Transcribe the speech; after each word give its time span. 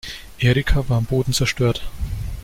Erika 0.39 0.89
war 0.89 0.97
am 0.97 1.05
Boden 1.05 1.31
zerstört. 1.31 1.83